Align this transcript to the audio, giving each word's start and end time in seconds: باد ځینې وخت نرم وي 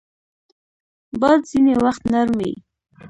باد 1.19 1.39
ځینې 1.51 1.73
وخت 1.85 2.03
نرم 2.13 2.35
وي 2.39 2.53